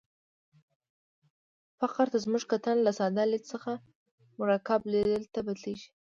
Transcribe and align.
فقر 1.79 2.05
ته 2.13 2.17
زموږ 2.25 2.43
کتنه 2.51 2.81
له 2.85 2.91
ساده 2.99 3.23
لید 3.31 3.43
څخه 3.53 3.71
مرکب 4.39 4.81
لید 4.91 5.23
ته 5.35 5.39
بدلېږي. 5.45 5.89